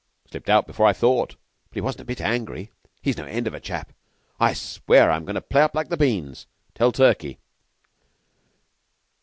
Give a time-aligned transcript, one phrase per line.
[0.31, 1.35] "Slipped out before I thought.
[1.69, 2.71] But he wasn't a bit angry.
[3.03, 3.93] He's no end of a chap.
[4.39, 6.47] I swear, I'm goin' to play up like beans.
[6.73, 7.37] Tell Turkey!"